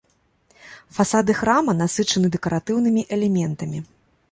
Фасады 0.97 1.35
храма 1.41 1.77
насычаны 1.83 2.33
дэкаратыўнымі 2.39 3.01
элементамі. 3.19 3.87